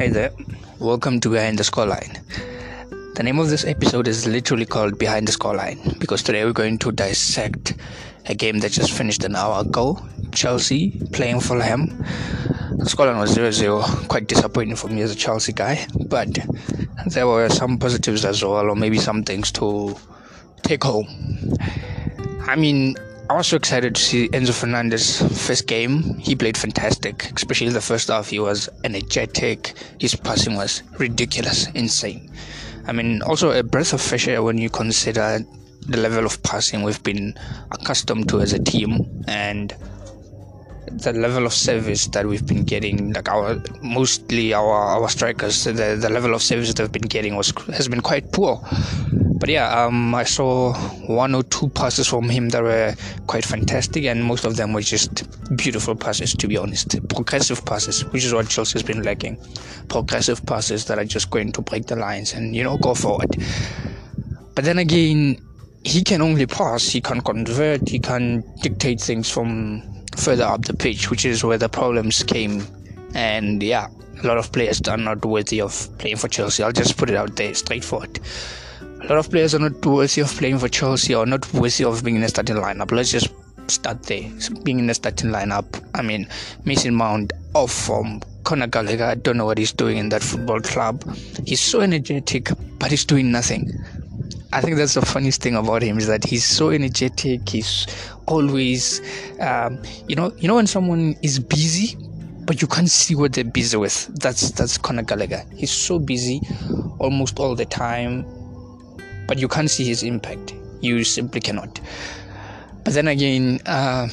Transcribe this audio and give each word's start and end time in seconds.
Hey 0.00 0.08
there, 0.08 0.30
welcome 0.78 1.20
to 1.20 1.28
Behind 1.28 1.58
the 1.58 1.62
Scoreline. 1.62 2.24
The 3.16 3.22
name 3.22 3.38
of 3.38 3.50
this 3.50 3.66
episode 3.66 4.08
is 4.08 4.26
literally 4.26 4.64
called 4.64 4.98
Behind 4.98 5.28
the 5.28 5.32
Scoreline 5.32 5.98
because 5.98 6.22
today 6.22 6.42
we're 6.42 6.54
going 6.54 6.78
to 6.78 6.90
dissect 6.90 7.74
a 8.24 8.34
game 8.34 8.60
that 8.60 8.72
just 8.72 8.92
finished 8.92 9.24
an 9.24 9.36
hour 9.36 9.60
ago. 9.60 10.02
Chelsea 10.32 10.98
playing 11.12 11.40
Fulham. 11.40 11.88
The 12.78 12.86
scoreline 12.86 13.20
was 13.20 13.32
0 13.32 13.50
0, 13.50 13.82
quite 14.08 14.26
disappointing 14.26 14.76
for 14.76 14.88
me 14.88 15.02
as 15.02 15.12
a 15.12 15.14
Chelsea 15.14 15.52
guy, 15.52 15.86
but 16.06 16.38
there 17.08 17.26
were 17.26 17.50
some 17.50 17.76
positives 17.76 18.24
as 18.24 18.42
well, 18.42 18.70
or 18.70 18.76
maybe 18.76 18.96
some 18.96 19.22
things 19.22 19.52
to 19.52 19.94
take 20.62 20.82
home. 20.82 21.08
I 22.46 22.56
mean, 22.56 22.96
I 23.30 23.32
was 23.32 23.46
so 23.46 23.54
excited 23.58 23.94
to 23.94 24.02
see 24.02 24.28
Enzo 24.30 24.52
Fernandez 24.52 25.22
first 25.46 25.68
game. 25.68 26.18
He 26.18 26.34
played 26.34 26.56
fantastic, 26.56 27.30
especially 27.36 27.68
the 27.68 27.80
first 27.80 28.08
half. 28.08 28.28
He 28.28 28.40
was 28.40 28.68
energetic. 28.82 29.74
His 30.00 30.16
passing 30.16 30.56
was 30.56 30.82
ridiculous, 30.98 31.68
insane. 31.68 32.32
I 32.88 32.92
mean, 32.92 33.22
also 33.22 33.52
a 33.52 33.62
breath 33.62 33.92
of 33.92 34.00
fresh 34.00 34.26
air 34.26 34.42
when 34.42 34.58
you 34.58 34.68
consider 34.68 35.38
the 35.86 35.96
level 35.96 36.26
of 36.26 36.42
passing 36.42 36.82
we've 36.82 37.04
been 37.04 37.38
accustomed 37.70 38.28
to 38.30 38.40
as 38.40 38.52
a 38.52 38.58
team 38.58 39.22
and 39.28 39.76
the 40.92 41.12
level 41.12 41.46
of 41.46 41.52
service 41.52 42.06
that 42.08 42.26
we've 42.26 42.46
been 42.46 42.64
getting, 42.64 43.12
like 43.12 43.28
our 43.28 43.62
mostly 43.82 44.52
our 44.52 44.72
our 44.72 45.08
strikers, 45.08 45.64
the 45.64 45.96
the 46.00 46.10
level 46.10 46.34
of 46.34 46.42
service 46.42 46.74
they've 46.74 46.90
been 46.90 47.02
getting 47.02 47.36
was 47.36 47.52
has 47.74 47.88
been 47.88 48.00
quite 48.00 48.32
poor. 48.32 48.60
But 49.40 49.48
yeah, 49.48 49.84
um, 49.84 50.14
I 50.14 50.24
saw 50.24 50.74
one 51.06 51.34
or 51.34 51.42
two 51.44 51.70
passes 51.70 52.06
from 52.06 52.28
him 52.28 52.50
that 52.50 52.62
were 52.62 52.94
quite 53.26 53.44
fantastic, 53.44 54.04
and 54.04 54.22
most 54.22 54.44
of 54.44 54.56
them 54.56 54.72
were 54.72 54.82
just 54.82 55.24
beautiful 55.56 55.94
passes. 55.94 56.34
To 56.34 56.46
be 56.46 56.56
honest, 56.58 56.96
progressive 57.08 57.64
passes, 57.64 58.04
which 58.12 58.24
is 58.24 58.34
what 58.34 58.48
Chelsea 58.48 58.74
has 58.74 58.82
been 58.82 59.02
lacking. 59.02 59.38
Progressive 59.88 60.44
passes 60.44 60.84
that 60.86 60.98
are 60.98 61.04
just 61.04 61.30
going 61.30 61.52
to 61.52 61.62
break 61.62 61.86
the 61.86 61.96
lines 61.96 62.34
and 62.34 62.54
you 62.54 62.62
know 62.62 62.76
go 62.76 62.94
forward. 62.94 63.30
But 64.54 64.64
then 64.64 64.78
again, 64.78 65.38
he 65.84 66.02
can 66.04 66.20
only 66.20 66.46
pass. 66.46 66.88
He 66.88 67.00
can 67.00 67.20
convert. 67.22 67.88
He 67.88 67.98
can 67.98 68.44
dictate 68.62 69.00
things 69.00 69.30
from 69.30 69.99
further 70.20 70.44
up 70.44 70.64
the 70.64 70.74
pitch, 70.74 71.10
which 71.10 71.24
is 71.24 71.42
where 71.42 71.58
the 71.58 71.68
problems 71.68 72.22
came. 72.22 72.64
And 73.14 73.62
yeah, 73.62 73.88
a 74.22 74.26
lot 74.26 74.38
of 74.38 74.52
players 74.52 74.80
are 74.82 74.96
not 74.96 75.24
worthy 75.24 75.60
of 75.60 75.88
playing 75.98 76.16
for 76.16 76.28
Chelsea. 76.28 76.62
I'll 76.62 76.72
just 76.72 76.96
put 76.96 77.10
it 77.10 77.16
out 77.16 77.36
there, 77.36 77.54
straightforward. 77.54 78.20
A 78.80 79.06
lot 79.06 79.18
of 79.18 79.30
players 79.30 79.54
are 79.54 79.58
not 79.58 79.84
worthy 79.84 80.20
of 80.20 80.28
playing 80.36 80.58
for 80.58 80.68
Chelsea 80.68 81.14
or 81.14 81.26
not 81.26 81.52
worthy 81.54 81.84
of 81.84 82.04
being 82.04 82.16
in 82.16 82.22
the 82.22 82.28
starting 82.28 82.56
lineup. 82.56 82.92
Let's 82.92 83.10
just 83.10 83.30
start 83.68 84.02
there. 84.04 84.30
Being 84.62 84.78
in 84.78 84.86
the 84.86 84.94
starting 84.94 85.30
lineup, 85.30 85.82
I 85.94 86.02
mean, 86.02 86.28
Mason 86.64 86.94
Mount 86.94 87.32
off 87.54 87.72
from 87.72 88.20
Conor 88.44 88.66
Gallagher. 88.66 89.04
I 89.04 89.14
don't 89.14 89.36
know 89.36 89.46
what 89.46 89.58
he's 89.58 89.72
doing 89.72 89.96
in 89.96 90.10
that 90.10 90.22
football 90.22 90.60
club. 90.60 91.02
He's 91.46 91.60
so 91.60 91.80
energetic, 91.80 92.50
but 92.78 92.90
he's 92.90 93.04
doing 93.04 93.32
nothing. 93.32 93.72
I 94.52 94.60
think 94.60 94.76
that's 94.76 94.94
the 94.94 95.02
funniest 95.02 95.42
thing 95.42 95.54
about 95.54 95.82
him 95.82 95.98
is 95.98 96.08
that 96.08 96.24
he's 96.24 96.44
so 96.44 96.70
energetic. 96.70 97.48
He's 97.48 97.86
always, 98.26 99.00
um, 99.40 99.80
you 100.08 100.16
know, 100.16 100.32
you 100.38 100.48
know 100.48 100.56
when 100.56 100.66
someone 100.66 101.14
is 101.22 101.38
busy, 101.38 101.96
but 102.46 102.60
you 102.60 102.66
can't 102.66 102.90
see 102.90 103.14
what 103.14 103.32
they're 103.32 103.44
busy 103.44 103.76
with. 103.76 104.08
That's 104.20 104.50
that's 104.50 104.76
Conor 104.76 105.02
Gallagher. 105.02 105.44
He's 105.54 105.70
so 105.70 106.00
busy, 106.00 106.40
almost 106.98 107.38
all 107.38 107.54
the 107.54 107.64
time, 107.64 108.26
but 109.28 109.38
you 109.38 109.46
can't 109.46 109.70
see 109.70 109.84
his 109.84 110.02
impact. 110.02 110.52
You 110.80 111.04
simply 111.04 111.40
cannot. 111.40 111.80
But 112.82 112.94
then 112.94 113.06
again, 113.06 113.60
uh, 113.66 114.08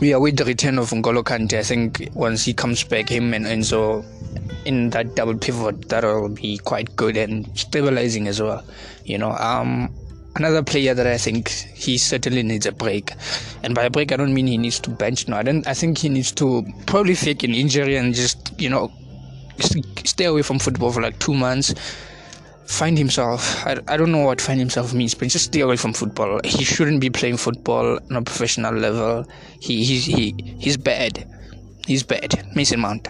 we 0.00 0.12
await 0.12 0.36
the 0.36 0.44
return 0.44 0.78
of 0.78 0.90
N'Golo 0.90 1.22
Kante. 1.24 1.58
I 1.58 1.62
think 1.62 2.08
once 2.14 2.44
he 2.44 2.54
comes 2.54 2.84
back, 2.84 3.08
him 3.08 3.34
and 3.34 3.44
Enzo 3.44 4.04
in 4.64 4.90
that 4.90 5.14
double 5.14 5.36
pivot 5.36 5.88
that'll 5.88 6.28
be 6.28 6.58
quite 6.58 6.94
good 6.96 7.16
and 7.16 7.48
stabilizing 7.58 8.28
as 8.28 8.40
well 8.40 8.62
you 9.04 9.16
know 9.16 9.32
um 9.32 9.92
another 10.36 10.62
player 10.62 10.94
that 10.94 11.06
I 11.06 11.16
think 11.16 11.48
he 11.48 11.98
certainly 11.98 12.42
needs 12.42 12.66
a 12.66 12.72
break 12.72 13.12
and 13.62 13.74
by 13.74 13.84
a 13.84 13.90
break 13.90 14.12
I 14.12 14.16
don't 14.16 14.34
mean 14.34 14.46
he 14.46 14.58
needs 14.58 14.78
to 14.80 14.90
bench 14.90 15.26
no 15.26 15.36
I 15.36 15.42
don't 15.42 15.66
I 15.66 15.74
think 15.74 15.98
he 15.98 16.08
needs 16.08 16.32
to 16.32 16.66
probably 16.86 17.14
fake 17.14 17.42
an 17.42 17.54
injury 17.54 17.96
and 17.96 18.14
just 18.14 18.52
you 18.60 18.68
know 18.68 18.92
stay 20.04 20.26
away 20.26 20.42
from 20.42 20.58
football 20.58 20.92
for 20.92 21.02
like 21.02 21.18
two 21.18 21.34
months 21.34 21.74
find 22.68 22.98
himself 22.98 23.66
I, 23.66 23.78
I 23.88 23.96
don't 23.96 24.12
know 24.12 24.24
what 24.24 24.40
find 24.40 24.60
himself 24.60 24.92
means 24.92 25.14
but 25.14 25.28
just 25.28 25.46
stay 25.46 25.60
away 25.60 25.76
from 25.76 25.94
football 25.94 26.40
he 26.44 26.64
shouldn't 26.64 27.00
be 27.00 27.10
playing 27.10 27.38
football 27.38 27.98
on 28.10 28.16
a 28.16 28.22
professional 28.22 28.74
level 28.74 29.26
he 29.60 29.84
he's 29.84 30.04
he, 30.04 30.34
he's 30.58 30.76
bad 30.76 31.26
he's 31.86 32.02
bad 32.02 32.46
Mason 32.54 32.80
Mount 32.80 33.08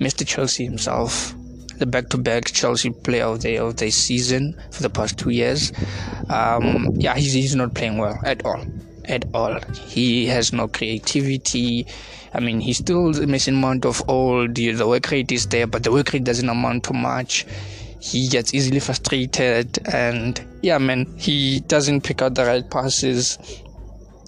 Mr. 0.00 0.24
Chelsea 0.24 0.64
himself, 0.64 1.34
the 1.78 1.86
back-to-back 1.86 2.44
Chelsea 2.46 2.90
player 2.90 3.24
of 3.24 3.40
the 3.42 3.56
of 3.56 3.76
the 3.76 3.90
season 3.90 4.54
for 4.70 4.82
the 4.82 4.90
past 4.90 5.18
two 5.18 5.30
years. 5.30 5.72
Um, 6.28 6.90
yeah, 6.94 7.16
he's, 7.16 7.32
he's 7.32 7.56
not 7.56 7.74
playing 7.74 7.98
well 7.98 8.18
at 8.24 8.44
all, 8.44 8.64
at 9.06 9.24
all. 9.34 9.58
He 9.86 10.26
has 10.26 10.52
no 10.52 10.68
creativity. 10.68 11.86
I 12.32 12.40
mean, 12.40 12.60
he's 12.60 12.78
still 12.78 13.12
the 13.12 13.26
Mason 13.26 13.56
Mount 13.56 13.84
of 13.84 14.02
old. 14.08 14.54
The, 14.54 14.72
the 14.72 14.86
work 14.86 15.10
rate 15.10 15.32
is 15.32 15.46
there, 15.46 15.66
but 15.66 15.82
the 15.82 15.90
work 15.90 16.12
rate 16.12 16.24
doesn't 16.24 16.48
amount 16.48 16.84
to 16.84 16.92
much. 16.92 17.44
He 18.00 18.28
gets 18.28 18.54
easily 18.54 18.80
frustrated, 18.80 19.78
and 19.92 20.40
yeah, 20.62 20.78
man, 20.78 21.06
he 21.18 21.60
doesn't 21.60 22.02
pick 22.02 22.22
out 22.22 22.34
the 22.34 22.44
right 22.44 22.68
passes. 22.70 23.38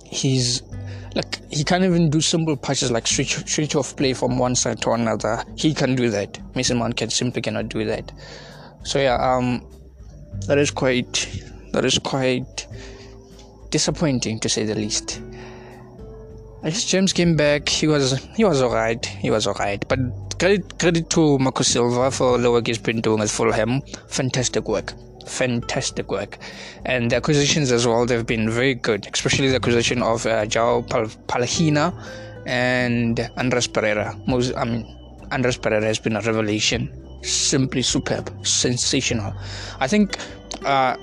He's 0.04 0.62
like 1.14 1.38
he 1.52 1.64
can't 1.64 1.84
even 1.84 2.10
do 2.10 2.20
simple 2.20 2.56
passes 2.56 2.90
like 2.90 3.06
switch 3.06 3.36
switch 3.48 3.74
off 3.74 3.96
play 3.96 4.12
from 4.12 4.38
one 4.38 4.54
side 4.54 4.80
to 4.82 4.90
another. 4.90 5.44
He 5.56 5.74
can 5.74 5.94
do 5.94 6.10
that. 6.10 6.38
Mason 6.54 6.78
Mount 6.78 6.96
can 6.96 7.10
simply 7.10 7.42
cannot 7.42 7.68
do 7.68 7.84
that. 7.84 8.12
So 8.82 8.98
yeah, 8.98 9.16
um, 9.16 9.64
that 10.46 10.58
is 10.58 10.70
quite 10.70 11.28
that 11.72 11.84
is 11.84 11.98
quite 11.98 12.66
disappointing 13.70 14.40
to 14.40 14.48
say 14.48 14.64
the 14.64 14.74
least. 14.74 15.22
Guess 16.62 16.84
James 16.84 17.12
came 17.12 17.36
back. 17.36 17.68
He 17.68 17.86
was 17.86 18.22
he 18.36 18.44
was 18.44 18.62
alright. 18.62 19.04
He 19.06 19.30
was 19.30 19.46
alright. 19.46 19.86
But 19.88 19.98
credit 20.38 20.78
credit 20.78 21.10
to 21.10 21.38
Marco 21.38 21.62
Silva 21.62 22.10
for 22.10 22.38
the 22.38 22.50
work 22.50 22.66
he's 22.66 22.78
been 22.78 23.00
doing 23.00 23.20
at 23.20 23.30
Fulham. 23.30 23.80
Fantastic 24.08 24.68
work 24.68 24.92
fantastic 25.26 26.10
work. 26.10 26.38
And 26.84 27.10
the 27.10 27.16
acquisitions 27.16 27.70
as 27.72 27.86
well, 27.86 28.04
they've 28.04 28.26
been 28.26 28.50
very 28.50 28.74
good, 28.74 29.08
especially 29.12 29.48
the 29.48 29.56
acquisition 29.56 30.02
of 30.02 30.26
uh, 30.26 30.44
João 30.46 30.88
Pal- 30.88 31.06
Palhinha 31.28 31.94
and 32.46 33.20
Andreas 33.38 33.66
Pereira. 33.66 34.18
Most, 34.26 34.54
I 34.56 34.64
mean, 34.64 34.96
Andreas 35.32 35.56
Pereira 35.56 35.84
has 35.84 35.98
been 35.98 36.16
a 36.16 36.20
revelation. 36.20 36.90
Simply 37.22 37.82
superb, 37.82 38.30
sensational. 38.46 39.32
I 39.78 39.86
think 39.86 40.16
uh, 40.64 40.96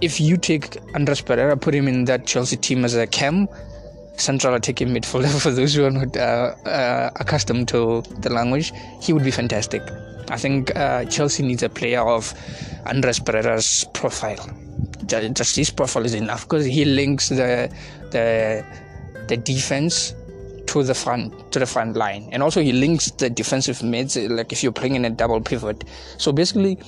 if 0.00 0.20
you 0.20 0.36
take 0.36 0.76
Andreas 0.94 1.20
Pereira, 1.20 1.56
put 1.56 1.74
him 1.74 1.88
in 1.88 2.04
that 2.06 2.26
Chelsea 2.26 2.56
team 2.56 2.84
as 2.84 2.94
a 2.94 3.06
cam, 3.06 3.48
central 4.20 4.54
attacking 4.54 4.88
midfielder, 4.88 5.40
for 5.42 5.50
those 5.50 5.74
who 5.74 5.84
are 5.84 5.90
not 5.90 6.16
uh, 6.16 6.54
uh, 6.66 7.10
accustomed 7.16 7.68
to 7.68 8.02
the 8.20 8.30
language, 8.30 8.72
he 9.00 9.12
would 9.12 9.24
be 9.24 9.30
fantastic. 9.30 9.82
I 10.28 10.36
think 10.36 10.74
uh, 10.76 11.04
Chelsea 11.06 11.42
needs 11.42 11.62
a 11.62 11.68
player 11.68 12.00
of 12.00 12.32
Andreas 12.86 13.18
Pereira's 13.18 13.84
profile. 13.94 14.48
Just 15.06 15.56
his 15.56 15.70
profile 15.70 16.04
is 16.04 16.14
enough 16.14 16.42
because 16.42 16.64
he 16.64 16.84
links 16.84 17.30
the 17.30 17.68
the 18.12 18.64
the 19.26 19.36
defense 19.36 20.14
to 20.66 20.84
the 20.84 20.94
front 20.94 21.52
to 21.52 21.58
the 21.58 21.66
front 21.66 21.96
line, 21.96 22.28
and 22.30 22.44
also 22.44 22.60
he 22.60 22.70
links 22.70 23.10
the 23.12 23.28
defensive 23.28 23.82
mids. 23.82 24.16
Like 24.16 24.52
if 24.52 24.62
you're 24.62 24.72
playing 24.72 24.94
in 24.94 25.04
a 25.04 25.10
double 25.10 25.40
pivot, 25.40 25.82
so 26.16 26.30
basically, 26.30 26.78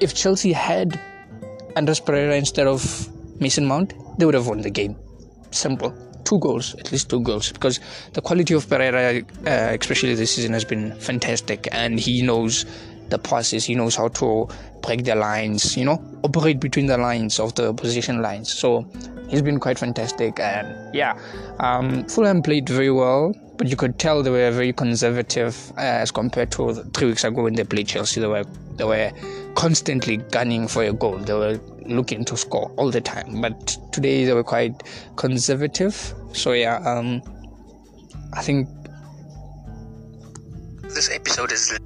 if 0.00 0.14
Chelsea 0.14 0.52
had 0.52 1.00
Andreas 1.76 2.00
Pereira 2.00 2.34
instead 2.34 2.66
of 2.66 3.08
Mason 3.40 3.66
Mount, 3.66 3.94
they 4.18 4.26
would 4.26 4.34
have 4.34 4.48
won 4.48 4.62
the 4.62 4.70
game. 4.70 4.96
Simple 5.52 5.94
two 6.24 6.38
goals, 6.38 6.74
at 6.76 6.90
least 6.92 7.10
two 7.10 7.20
goals, 7.20 7.52
because 7.52 7.80
the 8.12 8.20
quality 8.20 8.54
of 8.54 8.68
Pereira, 8.68 9.22
uh, 9.46 9.76
especially 9.78 10.14
this 10.14 10.34
season, 10.34 10.52
has 10.52 10.64
been 10.64 10.98
fantastic, 10.98 11.68
and 11.72 12.00
he 12.00 12.22
knows 12.22 12.66
the 13.10 13.18
passes, 13.18 13.64
he 13.64 13.74
knows 13.74 13.94
how 13.94 14.08
to 14.08 14.48
break 14.82 15.04
the 15.04 15.14
lines, 15.14 15.76
you 15.76 15.84
know, 15.84 16.02
operate 16.22 16.58
between 16.60 16.86
the 16.86 16.96
lines 16.96 17.38
of 17.38 17.54
the 17.54 17.72
position 17.74 18.22
lines. 18.22 18.52
So 18.52 18.86
he's 19.28 19.42
been 19.42 19.60
quite 19.60 19.78
fantastic, 19.78 20.40
and 20.40 20.94
yeah, 20.94 21.18
um, 21.60 22.04
Fulham 22.06 22.42
played 22.42 22.68
very 22.68 22.90
well, 22.90 23.34
but 23.56 23.68
you 23.68 23.76
could 23.76 23.98
tell 23.98 24.22
they 24.22 24.30
were 24.30 24.50
very 24.50 24.72
conservative 24.72 25.72
uh, 25.76 25.80
as 25.80 26.10
compared 26.10 26.50
to 26.52 26.74
three 26.94 27.08
weeks 27.08 27.24
ago 27.24 27.42
when 27.42 27.54
they 27.54 27.64
played 27.64 27.86
Chelsea. 27.86 28.20
They 28.20 28.26
were 28.26 28.44
they 28.76 28.84
were 28.84 29.12
constantly 29.54 30.16
gunning 30.16 30.66
for 30.66 30.82
a 30.82 30.92
goal. 30.92 31.18
They 31.18 31.34
were 31.34 31.60
looking 31.86 32.24
to 32.24 32.36
score 32.36 32.72
all 32.76 32.90
the 32.90 33.00
time. 33.00 33.40
But 33.40 33.76
today 33.92 34.24
they 34.24 34.32
were 34.32 34.44
quite 34.44 34.82
conservative. 35.16 36.14
So 36.32 36.52
yeah, 36.52 36.76
um, 36.84 37.22
I 38.32 38.42
think 38.42 38.68
this 40.82 41.10
episode 41.10 41.52
is. 41.52 41.78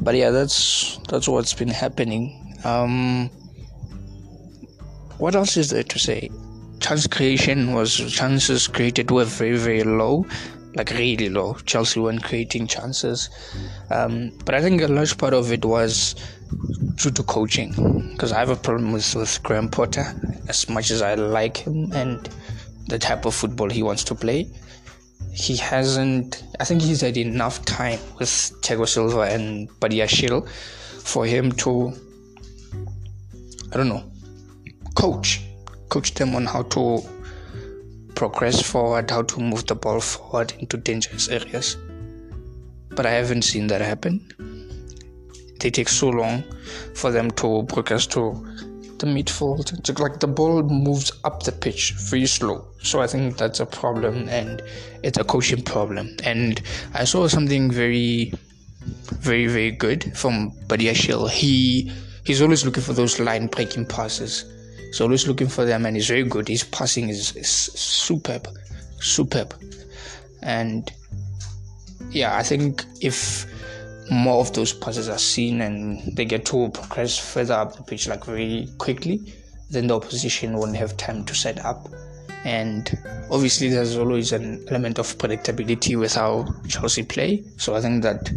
But 0.00 0.14
yeah, 0.14 0.30
that's 0.30 0.98
that's 1.08 1.28
what's 1.28 1.54
been 1.54 1.68
happening. 1.68 2.56
Um, 2.64 3.30
what 5.18 5.34
else 5.34 5.56
is 5.56 5.70
there 5.70 5.82
to 5.82 5.98
say? 5.98 6.30
Chance 6.90 7.06
creation 7.06 7.72
was 7.72 7.94
chances 8.12 8.66
created 8.66 9.12
were 9.12 9.24
very 9.24 9.56
very 9.56 9.84
low. 9.84 10.26
like 10.74 10.90
really 10.90 11.28
low. 11.28 11.54
Chelsea 11.64 12.00
weren't 12.00 12.24
creating 12.24 12.66
chances. 12.66 13.30
Um, 13.90 14.32
but 14.44 14.56
I 14.56 14.60
think 14.60 14.82
a 14.82 14.88
large 14.88 15.16
part 15.16 15.32
of 15.32 15.52
it 15.52 15.64
was 15.64 16.16
due 16.96 17.12
to 17.12 17.22
coaching. 17.22 17.70
Because 18.10 18.32
I 18.32 18.40
have 18.40 18.50
a 18.50 18.56
problem 18.56 18.90
with, 18.90 19.14
with 19.14 19.40
Graham 19.44 19.68
Potter. 19.68 20.04
As 20.48 20.68
much 20.68 20.90
as 20.90 21.00
I 21.00 21.14
like 21.14 21.58
him 21.58 21.92
and 21.92 22.28
the 22.88 22.98
type 22.98 23.24
of 23.24 23.36
football 23.36 23.70
he 23.70 23.84
wants 23.84 24.02
to 24.04 24.16
play, 24.16 24.50
he 25.32 25.56
hasn't. 25.56 26.42
I 26.58 26.64
think 26.64 26.82
he's 26.82 27.02
had 27.02 27.16
enough 27.16 27.64
time 27.64 28.00
with 28.18 28.28
Thiago 28.62 28.88
Silva 28.88 29.20
and 29.20 29.70
Badiashile 29.78 30.48
for 30.48 31.24
him 31.24 31.52
to, 31.52 31.92
I 33.72 33.76
don't 33.76 33.88
know, 33.88 34.02
coach, 34.96 35.42
coach 35.90 36.14
them 36.14 36.34
on 36.34 36.46
how 36.46 36.62
to 36.62 37.02
progress 38.14 38.62
forward, 38.62 39.10
how 39.10 39.22
to 39.22 39.40
move 39.40 39.66
the 39.66 39.74
ball 39.74 40.00
forward 40.00 40.52
into 40.58 40.76
dangerous 40.76 41.28
areas. 41.28 41.76
But 42.90 43.06
I 43.06 43.10
haven't 43.10 43.42
seen 43.42 43.66
that 43.66 43.80
happen. 43.80 44.20
They 45.60 45.70
take 45.70 45.88
so 45.88 46.08
long 46.08 46.42
for 46.94 47.10
them 47.10 47.30
to 47.32 47.64
progress 47.68 48.06
to 48.08 48.32
the 48.98 49.06
midfield. 49.06 49.78
It's 49.78 49.98
like 49.98 50.20
the 50.20 50.26
ball 50.26 50.62
moves 50.62 51.12
up 51.24 51.42
the 51.42 51.52
pitch 51.52 51.92
very 51.92 52.26
slow. 52.26 52.66
So 52.82 53.00
I 53.00 53.06
think 53.06 53.36
that's 53.36 53.60
a 53.60 53.66
problem 53.66 54.28
and 54.28 54.62
it's 55.02 55.18
a 55.18 55.24
coaching 55.24 55.62
problem. 55.62 56.16
And 56.24 56.62
I 56.94 57.04
saw 57.04 57.26
something 57.26 57.70
very 57.70 58.32
very 59.20 59.46
very 59.46 59.70
good 59.70 60.16
from 60.16 60.52
Badiashile. 60.66 61.30
He 61.30 61.92
he's 62.24 62.40
always 62.40 62.64
looking 62.64 62.82
for 62.82 62.94
those 62.94 63.18
line 63.18 63.46
breaking 63.46 63.86
passes 63.86 64.44
so 64.92 65.04
always 65.04 65.26
looking 65.26 65.48
for 65.48 65.64
them, 65.64 65.86
and 65.86 65.96
he's 65.96 66.08
very 66.08 66.24
good. 66.24 66.48
His 66.48 66.64
passing 66.64 67.08
is, 67.08 67.34
is 67.36 67.48
superb, 67.48 68.48
superb, 69.00 69.54
and 70.42 70.90
yeah, 72.10 72.36
I 72.36 72.42
think 72.42 72.84
if 73.00 73.46
more 74.10 74.40
of 74.40 74.52
those 74.52 74.72
passes 74.72 75.08
are 75.08 75.18
seen 75.18 75.60
and 75.60 76.16
they 76.16 76.24
get 76.24 76.44
to 76.46 76.68
progress 76.70 77.16
further 77.16 77.54
up 77.54 77.76
the 77.76 77.82
pitch 77.82 78.08
like 78.08 78.24
very 78.24 78.68
quickly, 78.78 79.20
then 79.70 79.86
the 79.86 79.94
opposition 79.94 80.56
won't 80.56 80.76
have 80.76 80.96
time 80.96 81.24
to 81.24 81.34
set 81.34 81.64
up. 81.64 81.88
And 82.44 82.90
obviously, 83.30 83.68
there's 83.68 83.96
always 83.96 84.32
an 84.32 84.64
element 84.68 84.98
of 84.98 85.06
predictability 85.18 85.98
with 85.98 86.14
how 86.14 86.46
Chelsea 86.66 87.02
play. 87.02 87.44
So 87.58 87.74
I 87.74 87.80
think 87.80 88.02
that 88.02 88.30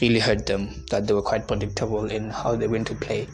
really 0.00 0.20
hurt 0.20 0.46
them 0.46 0.84
that 0.90 1.06
they 1.06 1.12
were 1.12 1.22
quite 1.22 1.48
predictable 1.48 2.06
in 2.06 2.30
how 2.30 2.54
they 2.54 2.68
went 2.68 2.86
to 2.86 2.94
play. 2.94 3.26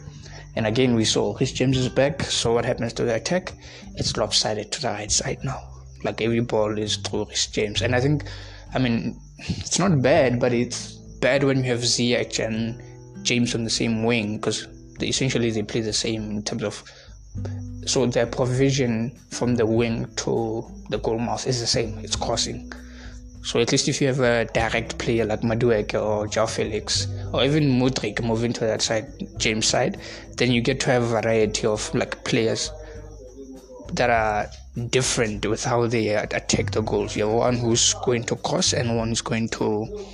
And 0.55 0.65
again, 0.65 0.95
we 0.95 1.05
saw 1.05 1.35
Reece 1.37 1.51
James 1.51 1.77
is 1.77 1.89
back. 1.89 2.23
So 2.23 2.53
what 2.53 2.65
happens 2.65 2.93
to 2.93 3.03
the 3.03 3.15
attack? 3.15 3.53
It's 3.95 4.15
lopsided 4.15 4.71
to 4.71 4.81
the 4.81 4.87
right 4.87 5.11
side 5.11 5.39
now. 5.43 5.61
Like 6.03 6.21
every 6.21 6.39
ball 6.39 6.77
is 6.77 6.97
through 6.97 7.25
Reece 7.25 7.47
James. 7.47 7.81
And 7.81 7.95
I 7.95 7.99
think, 7.99 8.23
I 8.73 8.79
mean, 8.79 9.19
it's 9.39 9.79
not 9.79 10.01
bad, 10.01 10.39
but 10.39 10.53
it's 10.53 10.93
bad 11.19 11.43
when 11.43 11.63
you 11.63 11.71
have 11.71 11.79
Ziyech 11.79 12.45
and 12.45 12.81
James 13.23 13.55
on 13.55 13.63
the 13.63 13.69
same 13.69 14.03
wing 14.03 14.37
because 14.37 14.67
they, 14.99 15.07
essentially 15.07 15.51
they 15.51 15.63
play 15.63 15.81
the 15.81 15.93
same 15.93 16.31
in 16.31 16.43
terms 16.43 16.63
of. 16.63 16.83
So 17.85 18.05
their 18.05 18.25
provision 18.25 19.11
from 19.29 19.55
the 19.55 19.65
wing 19.65 20.07
to 20.17 20.65
the 20.89 20.97
goal 20.99 21.19
mouth 21.19 21.45
is 21.45 21.59
the 21.59 21.67
same. 21.67 21.99
It's 21.99 22.15
crossing. 22.15 22.71
So 23.45 23.59
at 23.59 23.71
least 23.71 23.87
if 23.87 24.01
you 24.01 24.07
have 24.07 24.21
a 24.21 24.45
direct 24.45 24.97
player 24.97 25.23
like 25.23 25.41
Madueke 25.41 25.93
or 26.01 26.25
Joao 26.25 26.47
Felix 26.47 27.07
or 27.31 27.43
even 27.43 27.79
Mudryk 27.79 28.23
moving 28.23 28.51
to 28.53 28.61
that 28.61 28.81
side, 28.81 29.05
James 29.37 29.67
side, 29.67 29.99
then 30.37 30.51
you 30.51 30.61
get 30.61 30.79
to 30.79 30.89
have 30.89 31.03
a 31.03 31.21
variety 31.21 31.67
of 31.67 31.93
like 31.93 32.25
players 32.25 32.71
that 33.93 34.09
are 34.09 34.47
different 34.89 35.45
with 35.45 35.63
how 35.63 35.85
they 35.85 36.09
attack 36.09 36.71
the 36.71 36.81
goals. 36.81 37.15
You 37.15 37.27
have 37.27 37.35
one 37.35 37.55
who's 37.57 37.93
going 38.03 38.23
to 38.23 38.35
cross 38.37 38.73
and 38.73 38.97
one 38.97 39.09
who's 39.09 39.21
going 39.21 39.49
to 39.49 40.07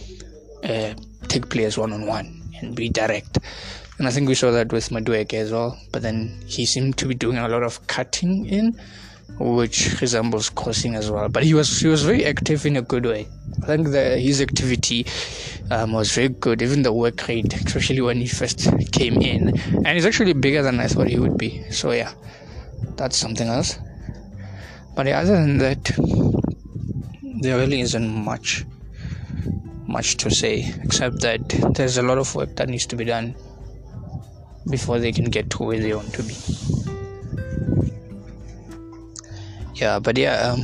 uh, 0.66 0.94
take 1.30 1.50
players 1.50 1.77
one 1.77 1.94
on 1.94 2.06
one 2.06 2.42
and 2.60 2.75
be 2.75 2.89
direct. 2.89 3.39
And 3.98 4.10
I 4.10 4.12
think 4.12 4.27
we 4.27 4.36
saw 4.36 4.51
that 4.51 4.74
with 4.74 4.89
Madueke 4.89 5.36
as 5.36 5.54
well. 5.54 5.80
But 5.94 6.01
then 6.01 6.38
he 6.48 6.66
seemed 6.66 6.98
to 6.98 7.06
be 7.06 7.16
doing 7.16 7.38
a 7.38 7.48
lot 7.48 7.63
of 7.63 7.88
cutting 7.88 8.45
in 8.45 8.77
which 9.39 10.00
resembles 10.01 10.50
crossing 10.50 10.95
as 10.95 11.10
well. 11.10 11.30
But 11.30 11.44
he 11.44 11.54
was 11.54 11.80
he 11.80 11.88
was 11.88 12.04
very 12.04 12.25
active 12.25 12.66
in 12.66 12.78
a 12.78 12.81
good 12.81 13.06
way. 13.06 13.28
I 13.63 13.66
think 13.66 13.89
that 13.89 14.19
his 14.19 14.42
activity 14.42 15.06
um, 15.69 15.94
was 15.94 16.12
very 16.13 16.30
good, 16.30 16.62
even 16.62 16.83
the 16.83 16.94
work 16.94 17.28
rate, 17.28 17.54
especially 17.54 18.01
when 18.01 18.18
he 18.18 18.28
first 18.28 18.68
came 18.92 19.22
in. 19.22 19.60
And 19.74 19.88
he's 19.88 20.06
actually 20.06 20.33
bigger 20.33 20.62
than 20.62 20.80
I 20.80 20.88
thought 20.88 21.07
he 21.07 21.19
would 21.19 21.38
be. 21.38 21.63
So 21.72 21.92
yeah, 21.92 22.12
that's 22.95 23.18
something 23.18 23.48
else. 23.48 23.80
But 24.95 25.07
yeah, 25.07 25.22
other 25.22 25.34
than 25.34 25.57
that, 25.60 25.92
there 27.42 27.57
really 27.57 27.81
isn't 27.81 28.10
much 28.10 28.66
much 29.88 30.16
to 30.16 30.30
say 30.31 30.74
except 30.84 31.19
that 31.19 31.42
there's 31.75 31.98
a 31.98 32.01
lot 32.01 32.18
of 32.18 32.34
work 32.34 32.56
that 32.56 32.69
needs 32.69 32.86
to 32.86 32.95
be 32.95 33.04
done 33.04 33.36
before 34.69 35.00
they 35.00 35.12
can 35.12 35.25
get 35.25 35.50
to 35.50 35.63
where 35.63 35.80
they 35.80 35.94
want 35.94 36.13
to 36.13 36.24
be 36.24 36.34
yeah 39.81 40.00
but 40.00 40.18
yeah 40.18 40.54
um, 40.54 40.60